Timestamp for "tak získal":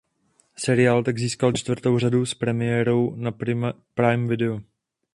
1.03-1.53